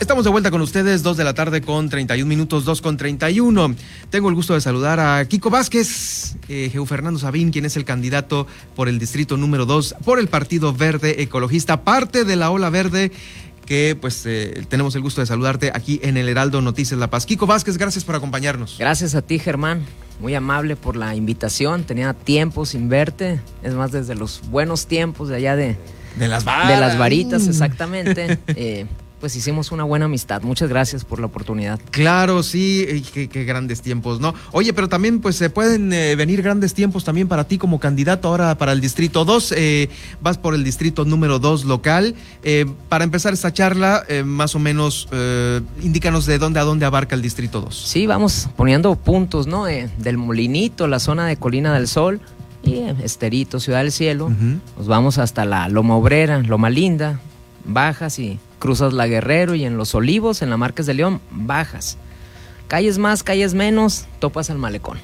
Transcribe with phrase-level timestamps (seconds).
[0.00, 3.74] Estamos de vuelta con ustedes, 2 de la tarde con 31 minutos, 2 con 31.
[4.10, 8.46] Tengo el gusto de saludar a Kiko Vázquez, eh, Fernando Sabín, quien es el candidato
[8.76, 13.10] por el distrito número 2 por el Partido Verde Ecologista, parte de la Ola Verde
[13.66, 17.26] que pues eh, tenemos el gusto de saludarte aquí en el Heraldo Noticias La Paz.
[17.26, 18.76] Kiko Vázquez, gracias por acompañarnos.
[18.78, 19.84] Gracias a ti, Germán.
[20.20, 21.82] Muy amable por la invitación.
[21.84, 23.40] Tenía tiempo sin verte.
[23.62, 25.76] Es más, desde los buenos tiempos de allá de...
[26.16, 28.38] De las De las varitas, exactamente.
[28.48, 28.86] eh,
[29.20, 30.42] pues hicimos una buena amistad.
[30.42, 31.80] Muchas gracias por la oportunidad.
[31.90, 34.34] Claro, sí, qué, grandes tiempos, ¿no?
[34.52, 38.28] Oye, pero también pues se pueden eh, venir grandes tiempos también para ti como candidato
[38.28, 39.54] ahora para el Distrito 2.
[39.56, 39.88] Eh,
[40.20, 42.14] vas por el Distrito número 2 local.
[42.42, 45.08] Eh, para empezar esta charla, más o menos,
[45.82, 47.74] indícanos de dónde a dónde abarca el Distrito 2.
[47.74, 49.64] Sí, vamos poniendo puntos, ¿no?
[49.64, 52.20] del Molinito, la zona de Colina del Sol
[52.62, 54.30] y Esterito, Ciudad del Cielo.
[54.76, 57.20] Nos vamos hasta la Loma Obrera, Loma Linda,
[57.64, 61.98] Bajas y cruzas la Guerrero y en Los Olivos, en la Márquez de León, bajas.
[62.66, 64.98] Calles más, calles menos, topas al malecón.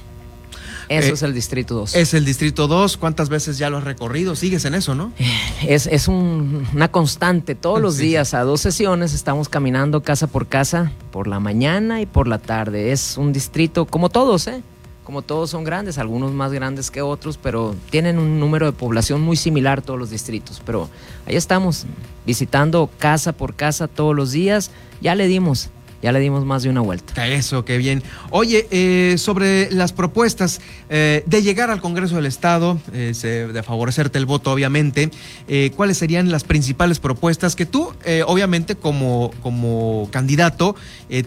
[0.87, 1.95] Eso eh, es el Distrito 2.
[1.95, 2.97] Es el Distrito 2.
[2.97, 4.35] ¿Cuántas veces ya lo has recorrido?
[4.35, 5.11] Sigues en eso, ¿no?
[5.17, 5.31] Eh,
[5.67, 7.55] es, es una constante.
[7.55, 12.05] Todos los días, a dos sesiones, estamos caminando casa por casa, por la mañana y
[12.05, 12.91] por la tarde.
[12.91, 14.61] Es un distrito como todos, ¿eh?
[15.05, 19.21] Como todos son grandes, algunos más grandes que otros, pero tienen un número de población
[19.21, 20.61] muy similar todos los distritos.
[20.65, 20.89] Pero
[21.27, 21.85] ahí estamos,
[22.25, 24.71] visitando casa por casa todos los días.
[25.01, 25.69] Ya le dimos
[26.05, 27.25] ya le dimos más de una vuelta.
[27.25, 28.03] Eso, qué bien.
[28.29, 33.15] Oye, eh, sobre las propuestas eh, de llegar al Congreso del Estado, eh,
[33.51, 35.09] de favorecerte el voto, obviamente,
[35.75, 37.91] ¿cuáles serían las principales propuestas que tú,
[38.27, 40.75] obviamente, como, como candidato,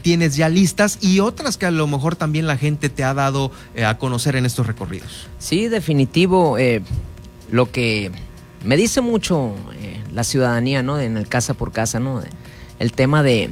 [0.03, 3.51] tienes ya listas y otras que a lo mejor también la gente te ha dado
[3.85, 5.27] a conocer en estos recorridos?
[5.41, 6.57] Sí, definitivo.
[7.51, 8.13] lo que
[8.65, 9.55] me dice mucho
[10.13, 11.01] la ciudadanía, ¿no?
[11.01, 12.23] En el casa por casa, ¿no?
[12.79, 13.51] El tema de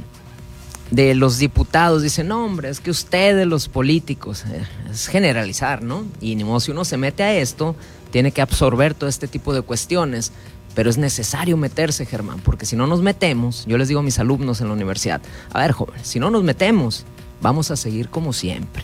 [0.91, 6.05] de los diputados dicen, no, hombre, es que ustedes los políticos, eh, es generalizar, ¿no?
[6.21, 7.75] Y ni modo, si uno se mete a esto,
[8.11, 10.31] tiene que absorber todo este tipo de cuestiones,
[10.75, 14.19] pero es necesario meterse, Germán, porque si no nos metemos, yo les digo a mis
[14.19, 17.05] alumnos en la universidad, a ver, jóvenes, si no nos metemos,
[17.41, 18.83] vamos a seguir como siempre.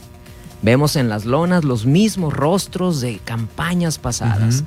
[0.61, 4.63] Vemos en las lonas los mismos rostros de campañas pasadas.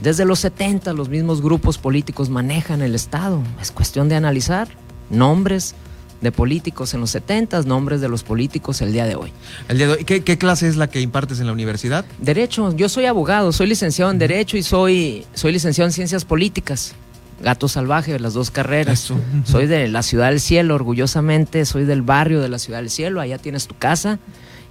[0.00, 3.42] Desde los 70 los mismos grupos políticos manejan el Estado.
[3.60, 4.68] Es cuestión de analizar
[5.10, 5.74] nombres,
[6.20, 9.32] de políticos en los 70, nombres de los políticos el día de hoy.
[9.68, 10.04] El día de hoy.
[10.04, 12.04] ¿Qué, clase es la que impartes en la universidad?
[12.18, 12.74] Derecho.
[12.74, 16.94] Yo soy abogado, soy licenciado en Derecho y soy, soy licenciado en Ciencias Políticas.
[17.40, 19.12] Gato salvaje, las dos carreras.
[19.44, 23.20] Soy de la Ciudad del Cielo, orgullosamente, soy del barrio de la Ciudad del Cielo,
[23.20, 24.18] allá tienes tu casa.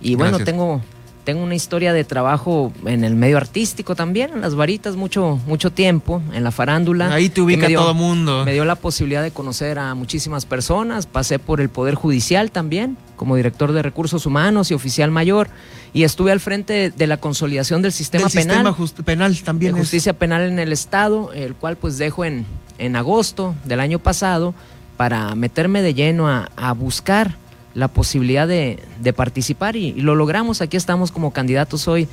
[0.02, 0.82] Y bueno, tengo
[1.28, 5.74] tengo una historia de trabajo en el medio artístico también, en las varitas, mucho, mucho
[5.74, 7.14] tiempo, en la farándula.
[7.14, 8.46] Ahí te ubica todo el mundo.
[8.46, 11.06] Me dio la posibilidad de conocer a muchísimas personas.
[11.06, 15.50] Pasé por el Poder Judicial también, como director de recursos humanos y oficial mayor.
[15.92, 18.74] Y estuve al frente de, la consolidación del sistema penal.
[18.78, 19.74] Sistema penal también.
[19.74, 22.46] De justicia penal en el Estado, el cual pues dejo en,
[22.78, 24.54] en agosto del año pasado
[24.96, 27.36] para meterme de lleno a, a buscar
[27.78, 28.80] la posibilidad de,
[29.16, 30.62] participar y, lo logramos.
[30.62, 32.08] Aquí estamos como candidatos hoy,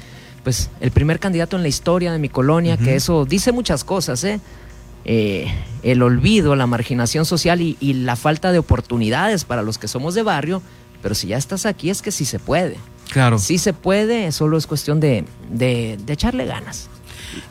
[0.45, 4.23] pues el primer candidato en la historia de mi colonia, que eso dice muchas cosas,
[4.25, 4.41] ¿eh?
[5.07, 5.51] ¿eh?
[5.83, 10.23] el olvido, la marginación social y, la falta de oportunidades para los que somos de
[10.23, 10.61] barrio,
[11.03, 12.77] pero si ya estás aquí es que sí se puede.
[13.11, 13.39] Claro.
[13.39, 16.91] Sí se puede, solo es cuestión de, de, echarle ganas.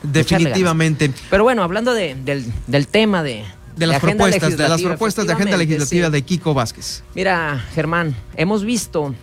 [0.04, 1.10] Definitivamente.
[1.30, 2.24] Pero bueno, hablando del,
[2.68, 3.42] del tema de,
[3.76, 7.02] de las propuestas, de las propuestas de agenda legislativa de Kiko Vázquez.
[7.14, 9.14] Mira, Germán, hemos visto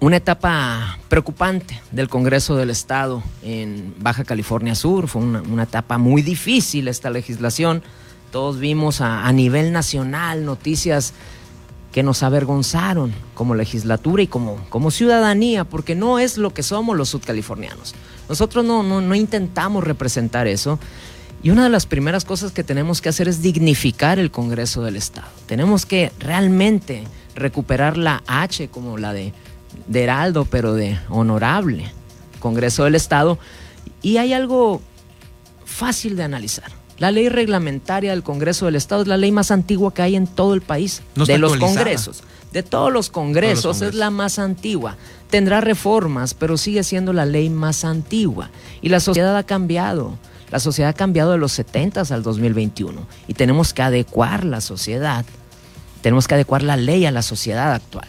[0.00, 5.08] una etapa preocupante del Congreso del Estado en Baja California Sur.
[5.08, 7.82] Fue una, etapa muy difícil esta legislación.
[8.30, 11.14] Todos vimos a, nivel nacional noticias
[11.92, 16.96] que nos avergonzaron como legislatura y como, como ciudadanía, porque no es lo que somos
[16.96, 17.94] los sudcalifornianos.
[18.28, 20.78] Nosotros no, no, no intentamos representar eso.
[21.46, 24.96] Y una de las primeras cosas que tenemos que hacer es dignificar el Congreso del
[24.96, 25.28] Estado.
[25.46, 27.04] Tenemos que realmente
[27.36, 29.32] recuperar la H como la de,
[29.86, 31.92] de Heraldo, pero de honorable
[32.40, 33.38] Congreso del Estado.
[34.02, 34.82] Y hay algo
[35.64, 36.72] fácil de analizar.
[36.98, 40.26] La ley reglamentaria del Congreso del Estado es la ley más antigua que hay en
[40.26, 41.02] todo el país.
[41.14, 42.24] de los congresos.
[42.50, 44.96] De todos los congresos es la más antigua.
[45.30, 48.50] Tendrá reformas, pero sigue siendo la ley más antigua.
[48.82, 50.18] Y la sociedad ha cambiado.
[50.56, 55.26] La sociedad ha cambiado de los 70 al 2021 y tenemos que adecuar la sociedad,
[56.00, 58.08] tenemos que adecuar la ley a la sociedad actual,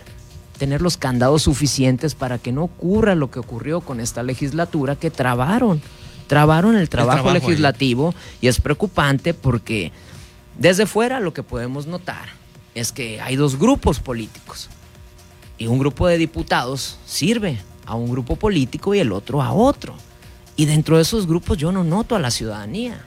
[0.58, 5.12] tener los candados suficientes para que no ocurra lo que ocurrió con esta legislatura que
[5.12, 5.82] trabaron,
[6.28, 9.92] trabaron el trabajo, legislativo y es preocupante porque
[10.58, 12.30] desde fuera lo que podemos notar
[12.76, 14.70] es que hay dos grupos políticos.
[15.58, 19.96] Y un grupo de diputados sirve a un grupo político y el otro a otro.
[20.58, 23.00] Y dentro de esos grupos yo no noto a la ciudadanía.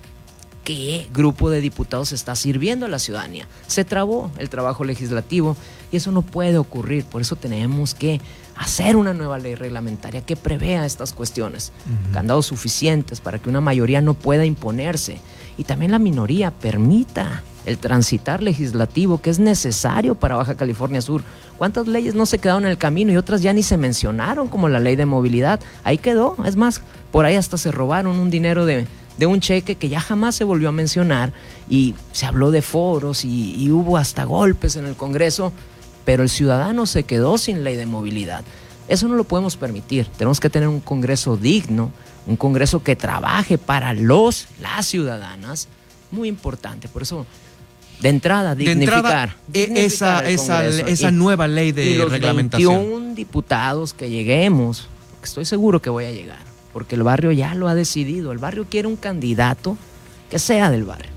[0.62, 3.48] ¿Qué grupo de diputados está sirviendo a la ciudadanía?
[3.66, 5.56] Se trabó el trabajo legislativo
[5.90, 7.04] y eso no puede ocurrir.
[7.04, 8.20] Por eso tenemos que
[8.56, 11.72] hacer una nueva ley reglamentaria que prevea estas cuestiones.
[12.12, 15.18] Candados suficientes para que una mayoría no pueda imponerse
[15.58, 21.22] y también la minoría permita el transitar legislativo que es necesario para Baja California Sur.
[21.58, 24.68] ¿Cuántas leyes no se quedaron en el camino y otras ya ni se mencionaron, como
[24.68, 25.60] la ley de movilidad?
[25.84, 26.36] Ahí quedó.
[26.44, 26.80] Es más,
[27.12, 28.86] por ahí hasta se robaron un dinero de,
[29.26, 31.32] un cheque que ya jamás se volvió a mencionar
[31.68, 35.52] y se habló de foros y, y hubo hasta golpes en el Congreso,
[36.06, 38.42] pero el ciudadano se quedó sin ley de movilidad.
[38.88, 40.06] Eso no lo podemos permitir.
[40.06, 41.92] Tenemos que tener un Congreso digno,
[42.26, 45.68] un Congreso que trabaje para los, las ciudadanas.
[46.10, 46.88] Muy importante.
[46.88, 47.24] Por eso
[48.00, 49.36] de entrada, dignificar.
[49.52, 52.76] E- esa, esa, nueva ley de y los reglamentación.
[52.76, 54.88] 21 diputados que lleguemos,
[55.22, 56.38] estoy seguro que voy a llegar,
[56.72, 58.32] porque el barrio ya lo ha decidido.
[58.32, 59.76] El barrio quiere un candidato
[60.30, 61.10] que sea del barrio.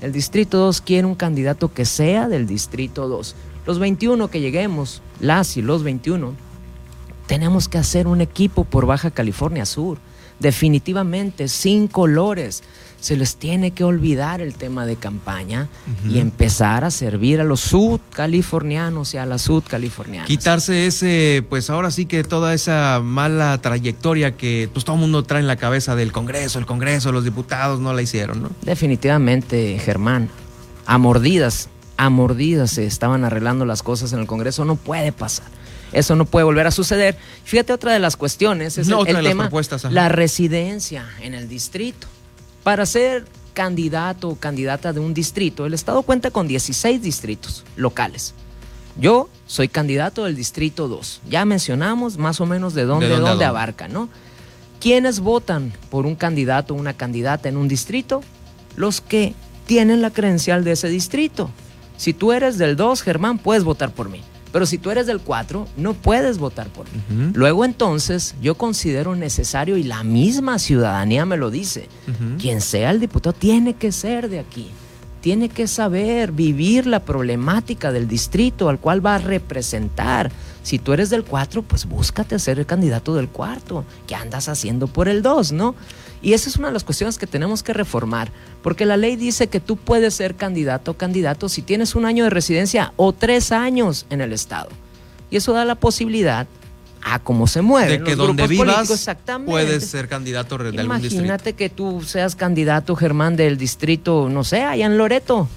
[0.00, 3.34] El distrito 2 quiere un candidato que sea del distrito 2.
[3.66, 6.34] Los 21 que lleguemos, las y los 21,
[7.26, 9.98] tenemos que hacer un equipo por Baja California Sur.
[10.38, 12.62] Definitivamente, sin colores
[13.06, 15.68] se les tiene que olvidar el tema de campaña
[16.10, 20.26] y empezar a servir a los sudcalifornianos y a las sudcalifornianas.
[20.26, 25.22] Quitarse ese, pues ahora sí que toda esa mala trayectoria que pues todo el mundo
[25.22, 28.50] trae en la cabeza del Congreso, el Congreso, los diputados no la hicieron, ¿no?
[28.62, 30.28] Definitivamente, Germán,
[30.84, 35.46] a mordidas, a mordidas se estaban arreglando las cosas en el Congreso, no puede pasar.
[35.92, 37.16] Eso no puede volver a suceder.
[37.44, 39.48] Fíjate, otra de las cuestiones es el, tema,
[39.90, 42.08] la residencia en el distrito.
[42.66, 48.34] Para ser candidato o candidata de un distrito, el Estado cuenta con 16 distritos locales.
[48.98, 51.20] Yo soy candidato del distrito 2.
[51.30, 54.08] Ya mencionamos más o menos de dónde, dónde, abarca, ¿no?
[54.80, 58.20] ¿Quiénes votan por un candidato o una candidata en un distrito?
[58.74, 59.34] Los que
[59.66, 61.50] tienen la credencial de ese distrito.
[61.96, 64.22] Si tú eres del 2, Germán, puedes votar por mí.
[64.52, 67.32] Pero si tú eres del 4, no puedes votar por mí.
[67.34, 71.88] Luego entonces yo considero necesario, y la misma ciudadanía me lo dice,
[72.40, 74.70] quien sea el diputado tiene que ser de aquí.
[75.20, 80.30] Tiene que saber vivir la problemática del distrito al cual va a representar.
[80.66, 83.84] Si tú eres del 4, pues búscate ser el candidato del cuarto.
[84.08, 85.76] ¿Qué andas haciendo por el 2, no?
[86.20, 88.32] Y esa es una de las cuestiones que tenemos que reformar,
[88.64, 92.24] porque la ley dice que tú puedes ser candidato o candidato si tienes un año
[92.24, 94.68] de residencia o tres años en el Estado.
[95.30, 96.48] Y eso da la posibilidad
[97.00, 97.98] a cómo se mueve.
[97.98, 98.88] De que donde vivas
[99.46, 101.14] puedes ser candidato de algún distrito.
[101.14, 105.48] Imagínate que tú seas candidato, Germán, del distrito, no sé, allá en Loreto.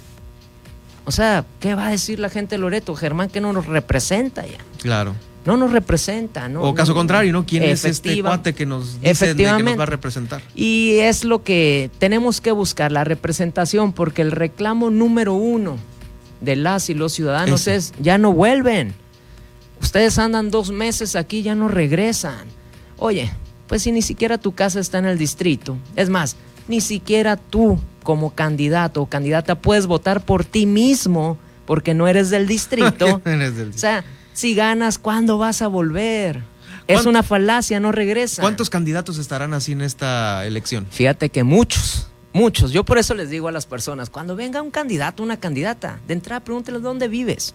[1.05, 2.93] O sea, ¿qué va a decir la gente de Loreto?
[2.95, 4.59] Germán que no nos representa ya.
[4.79, 5.15] Claro
[5.45, 6.61] no nos representa, ¿no?
[6.61, 7.45] O caso contrario, ¿no?
[7.45, 10.41] ¿Quién es este cuate que nos dice que nos va a representar?
[10.53, 15.77] Y es lo que tenemos que buscar, la representación, porque el reclamo número uno
[16.41, 18.93] de las y los ciudadanos es, ya no vuelven.
[19.81, 22.45] Ustedes andan dos meses aquí, ya no regresan.
[22.97, 23.31] Oye,
[23.67, 26.35] pues si ni siquiera tu casa está en el distrito, es más,
[26.67, 32.29] ni siquiera tú como candidato o candidata puedes votar por ti mismo porque no eres
[32.29, 33.21] del distrito.
[33.25, 33.75] eres del distrito.
[33.75, 34.03] O sea,
[34.39, 36.43] si ganas, ¿cuándo vas a volver?
[36.87, 38.41] Es una falacia, no regresa.
[38.41, 40.87] ¿Cuántos candidatos estarán así en esta elección?
[40.89, 42.71] Fíjate que muchos, muchos.
[42.71, 46.13] Yo por eso les digo a las personas, cuando venga un candidato, una candidata, de
[46.13, 47.53] entrada pregúnteles dónde vives.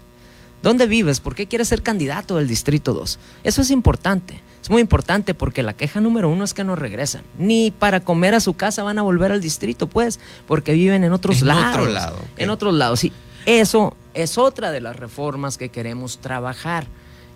[0.63, 1.21] ¿Dónde vives?
[1.21, 3.19] ¿Por qué quieres ser candidato del Distrito 2?
[3.45, 4.41] Eso es importante.
[4.63, 7.23] Es muy importante porque la queja número uno es que no regresan.
[7.39, 11.13] Ni para comer a su casa van a volver al distrito, pues, porque viven en
[11.13, 11.81] otros en lados.
[11.81, 13.01] Otro lado, En otros lados.
[13.01, 13.13] Sí,
[13.47, 16.87] eso es otra de las reformas que queremos trabajar.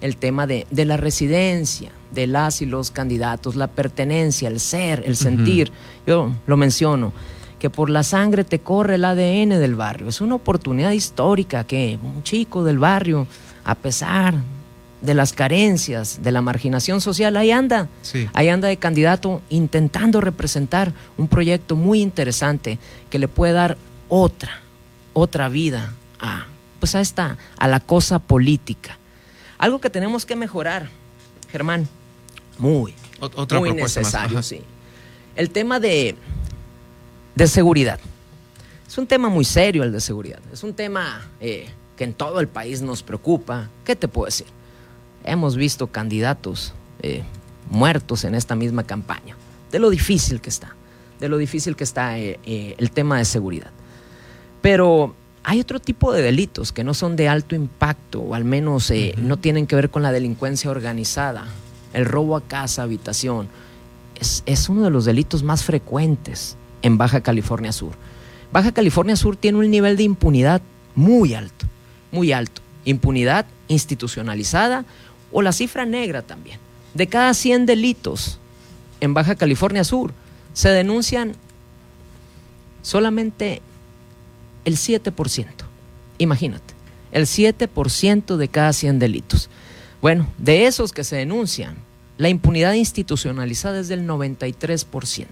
[0.00, 5.16] El tema de, la residencia, de las y los candidatos, la pertenencia, el ser, el
[5.16, 5.72] sentir.
[6.06, 7.12] Yo lo menciono,
[7.58, 10.08] que por la sangre te corre el ADN del barrio.
[10.08, 13.26] Es una oportunidad histórica que un chico del barrio,
[13.64, 14.36] a pesar
[15.00, 17.88] de las carencias, de la marginación social, ahí anda.
[18.34, 22.78] Ahí anda de candidato intentando representar un proyecto muy interesante
[23.10, 23.76] que le puede dar
[24.08, 24.60] otra,
[25.12, 26.46] otra vida a
[26.78, 28.98] pues a esta, a la cosa política.
[29.58, 30.88] Algo que tenemos que mejorar,
[31.50, 31.88] Germán,
[32.58, 34.62] muy, Otra muy necesario, sí.
[35.34, 36.16] El tema de,
[37.34, 38.00] de seguridad.
[38.86, 40.40] Es un tema muy serio el de seguridad.
[40.52, 43.68] Es un tema eh, que en todo el país nos preocupa.
[43.84, 44.46] ¿Qué te puedo decir?
[45.24, 46.72] Hemos visto candidatos
[47.02, 47.22] eh,
[47.70, 49.36] muertos en esta misma campaña.
[49.70, 50.74] De lo difícil que está.
[51.20, 52.38] De lo difícil que está eh,
[52.78, 53.70] el tema de seguridad.
[54.62, 55.14] Pero
[55.50, 59.14] Hay otro tipo de delitos que no son de alto impacto o al menos eh,
[59.16, 61.46] no tienen que ver con la delincuencia organizada.
[61.94, 63.48] El robo a casa, habitación,
[64.20, 67.92] es, es uno de los delitos más frecuentes en Baja California Sur.
[68.52, 70.60] Baja California Sur tiene un nivel de impunidad
[70.94, 71.64] muy alto,
[72.12, 72.60] muy alto.
[72.84, 74.84] Impunidad institucionalizada
[75.32, 76.58] o la cifra negra también.
[76.92, 78.38] De cada 100 delitos
[79.00, 80.12] en Baja California Sur
[80.52, 81.32] se denuncian
[82.82, 83.62] solamente
[84.68, 85.46] el 7%.
[86.18, 86.74] Imagínate,
[87.10, 89.50] el 7% de cada 100 delitos.
[90.00, 91.76] Bueno, de esos que se denuncian,
[92.18, 95.26] la impunidad institucionalizada es del 93%.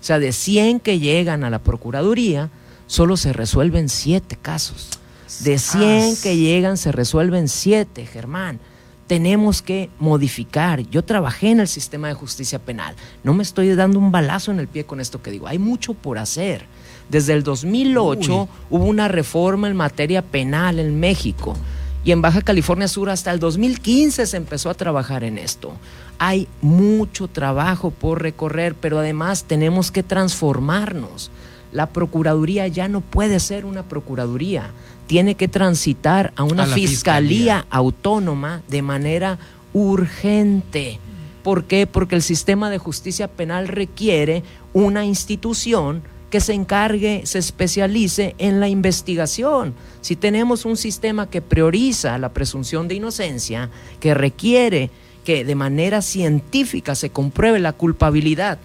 [0.00, 2.50] O sea, de 100 que llegan a la Procuraduría,
[2.86, 4.98] solo se resuelven 7 casos.
[5.40, 8.60] De 100 que llegan, se resuelven 7, Germán.
[9.06, 10.80] Tenemos que modificar.
[10.88, 12.94] Yo trabajé en el sistema de justicia penal.
[13.24, 15.48] No me estoy dando un balazo en el pie con esto que digo.
[15.48, 16.66] Hay mucho por hacer.
[17.08, 21.56] Desde el 2008 hubo una reforma en materia penal en México
[22.04, 25.72] y en Baja California Sur hasta el 2015 se empezó a trabajar en esto.
[26.18, 31.30] Hay mucho trabajo por recorrer, pero además tenemos que transformarnos.
[31.72, 34.70] La Procuraduría ya no puede ser una Procuraduría,
[35.06, 39.38] tiene que transitar a una fiscalía, fiscalía autónoma de manera
[39.72, 40.98] urgente.
[41.42, 41.86] ¿Por qué?
[41.86, 48.60] Porque el sistema de justicia penal requiere una institución que se encargue, se especialice en
[48.60, 49.74] la investigación.
[50.00, 53.70] Si tenemos un sistema que prioriza la presunción de inocencia,
[54.00, 54.90] que requiere
[55.24, 58.58] que de manera científica se compruebe la culpabilidad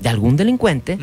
[0.00, 0.98] de algún delincuente,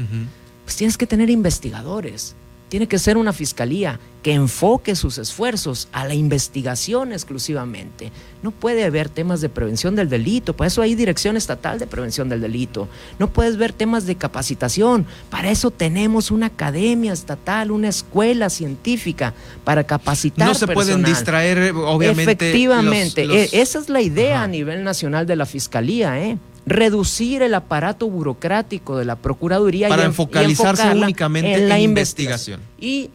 [0.63, 2.35] pues tienes que tener investigadores
[2.73, 8.11] tiene que ser una fiscalía que enfoque sus esfuerzos a la investigación exclusivamente.
[8.41, 12.29] No puede haber temas de prevención del delito, para eso hay dirección estatal de prevención
[12.29, 12.87] del delito.
[13.19, 19.35] No puedes ver temas de capacitación, para eso tenemos una academia estatal, una escuela científica
[19.63, 20.47] para capacitar.
[20.47, 22.49] No se pueden distraer, obviamente.
[22.49, 26.39] Efectivamente, e, esa es la idea a nivel nacional de la fiscalía, ¿eh?
[26.65, 32.61] Reducir el aparato burocrático de la Procuraduría para y, enfocalizarse únicamente en la investigación.
[32.79, 33.09] Y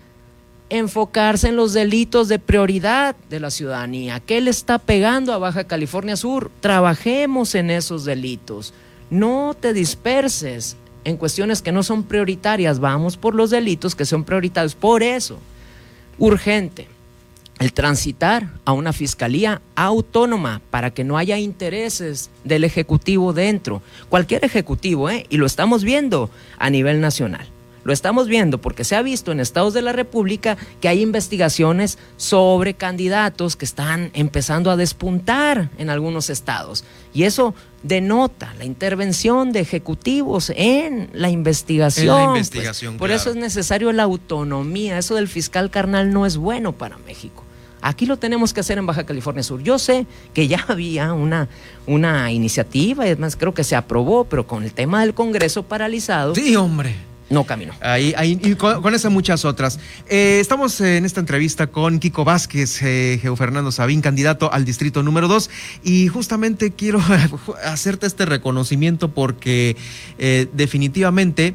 [0.70, 4.20] enfocarse en los delitos de prioridad de la ciudadanía.
[4.20, 6.50] ¿Qué le está pegando a Baja California Sur?
[6.60, 8.74] Trabajemos en esos delitos.
[9.08, 12.80] No te disperses en cuestiones que no son prioritarias.
[12.80, 14.74] Vamos por los delitos que son prioritarios.
[14.74, 15.38] Por eso,
[16.18, 16.86] urgente
[17.58, 23.82] el transitar a una fiscalía autónoma para que no haya intereses del Ejecutivo dentro.
[24.08, 25.26] Cualquier Ejecutivo, ¿eh?
[25.28, 27.48] y lo estamos viendo a nivel nacional.
[27.84, 31.96] Lo estamos viendo porque se ha visto en estados de la República que hay investigaciones
[32.18, 36.84] sobre candidatos que están empezando a despuntar en algunos estados.
[37.14, 42.14] Y eso denota la intervención de ejecutivos en la investigación.
[42.14, 44.98] En la investigación Por eso es necesario la autonomía.
[44.98, 47.44] Eso del fiscal carnal no es bueno para México.
[47.80, 49.62] Aquí lo tenemos que hacer en Baja California Sur.
[49.62, 51.48] Yo sé que ya había una,
[51.86, 56.34] una iniciativa, y además creo que se aprobó, pero con el tema del Congreso paralizado.
[56.34, 57.08] Sí, hombre.
[57.30, 57.74] No caminó.
[57.80, 59.78] Ahí, ahí y con, esas muchas otras.
[60.08, 65.02] Eh, estamos en esta entrevista con Kiko Vázquez, eh, Geo Fernando Sabín, candidato al distrito
[65.02, 65.50] número 2.
[65.84, 67.00] Y justamente quiero
[67.64, 69.76] hacerte este reconocimiento porque
[70.18, 71.54] eh, definitivamente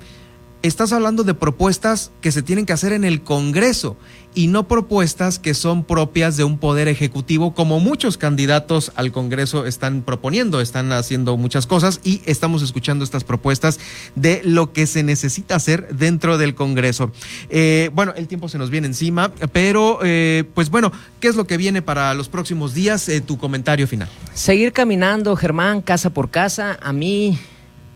[0.61, 3.97] estás hablando de propuestas que se tienen que hacer en el Congreso
[4.35, 9.65] y no propuestas que son propias de un poder ejecutivo, como muchos candidatos al Congreso
[9.65, 13.79] están proponiendo, están haciendo muchas cosas y estamos escuchando estas propuestas
[14.15, 17.11] de lo que se necesita hacer dentro del Congreso.
[17.49, 21.45] Eh, bueno, el tiempo se nos viene encima, pero eh, pues bueno, ¿qué es lo
[21.45, 23.09] que viene para los próximos días?
[23.09, 24.09] Eh, tu comentario final.
[24.33, 26.77] Seguir caminando, Germán, casa por casa.
[26.81, 27.37] A mí,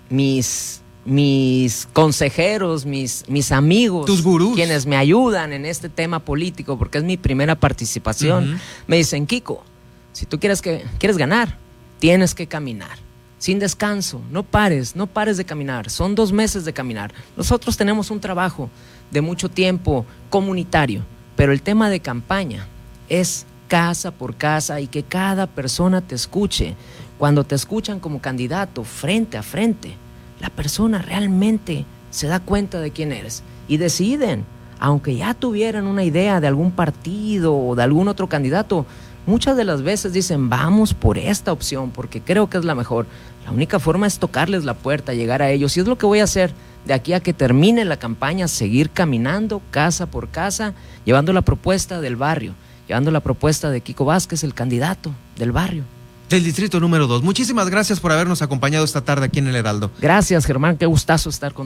[0.10, 6.78] mis mis consejeros, mis, mis amigos, tus gurús, quienes me ayudan en este tema político,
[6.78, 9.64] porque es mi primera participación, me dicen, Kiko,
[10.12, 11.58] si tú quieres, que, quieres ganar,
[12.00, 13.00] tienes que caminar,
[13.38, 17.14] sin descanso, no pares, no pares de caminar, son dos meses de caminar.
[17.38, 18.70] Nosotros tenemos un trabajo
[19.10, 21.04] de mucho tiempo comunitario,
[21.38, 22.68] pero el tema de campaña
[23.08, 26.76] es casa por casa y que cada persona te escuche.
[27.18, 29.96] Cuando te escuchan como candidato frente a frente,
[30.40, 34.46] la persona realmente se da cuenta de quién eres y deciden,
[34.80, 38.86] aunque ya tuvieran una idea de algún partido o de algún otro candidato,
[39.26, 43.08] muchas de las veces dicen, vamos por esta opción porque creo que es la mejor.
[43.46, 46.20] La única forma es tocarles la puerta, llegar a ellos y es lo que voy
[46.20, 46.52] a hacer
[46.86, 50.74] de aquí a que termine la campaña, seguir caminando casa por casa,
[51.06, 52.54] llevando la propuesta del barrio,
[52.88, 55.97] llevando la propuesta de Kiko Vázquez, el candidato del barrio
[56.30, 57.24] del distrito número 2.
[57.24, 59.92] Muchísimas gracias por habernos acompañado esta tarde aquí en el Heraldo.
[60.00, 60.78] Gracias, Germán.
[60.78, 61.66] Qué gustazo estar contigo.